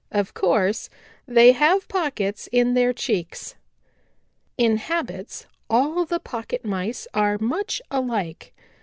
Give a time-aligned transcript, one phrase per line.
[0.11, 0.89] Of course,
[1.27, 3.53] they have pockets in their cheeks.
[4.57, 8.51] "In habits all the Pocket Mice are much alike.